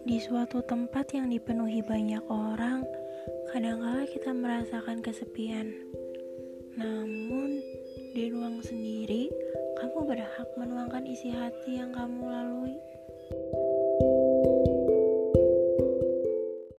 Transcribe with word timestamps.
Di 0.00 0.16
suatu 0.16 0.64
tempat 0.64 1.12
yang 1.12 1.28
dipenuhi 1.28 1.84
banyak 1.84 2.24
orang, 2.32 2.88
kadangkala 3.52 4.08
kita 4.08 4.32
merasakan 4.32 5.04
kesepian. 5.04 5.76
Namun, 6.80 7.60
di 8.16 8.32
ruang 8.32 8.64
sendiri, 8.64 9.28
kamu 9.76 10.08
berhak 10.08 10.48
menuangkan 10.56 11.04
isi 11.04 11.28
hati 11.28 11.84
yang 11.84 11.92
kamu 11.92 12.32
lalui. 12.32 12.76